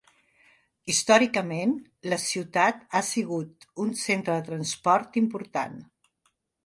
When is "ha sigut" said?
2.95-3.67